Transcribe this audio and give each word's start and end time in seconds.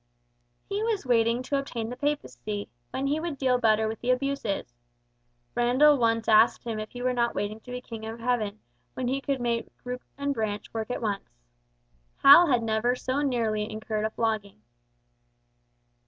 He 0.67 0.81
was 0.81 1.05
waiting 1.05 1.43
to 1.43 1.59
obtain 1.59 1.91
the 1.91 1.95
papacy, 1.95 2.67
when 2.89 3.05
he 3.05 3.19
would 3.19 3.37
deal 3.37 3.59
better 3.59 3.87
with 3.87 3.99
the 3.99 4.09
abuses. 4.09 4.73
Randall 5.53 5.99
once 5.99 6.27
asked 6.27 6.63
him 6.63 6.79
if 6.79 6.89
he 6.89 7.03
were 7.03 7.13
not 7.13 7.35
waiting 7.35 7.59
to 7.59 7.69
be 7.71 7.81
King 7.81 8.07
of 8.07 8.19
Heaven, 8.19 8.61
when 8.95 9.07
he 9.07 9.21
could 9.21 9.39
make 9.39 9.67
root 9.83 10.01
and 10.17 10.33
branch 10.33 10.73
work 10.73 10.89
at 10.89 11.03
once. 11.03 11.29
Hal 12.23 12.47
had 12.47 12.63
never 12.63 12.95
so 12.95 13.21
nearly 13.21 13.69
incurred 13.71 14.05
a 14.05 14.09
flogging! 14.09 14.63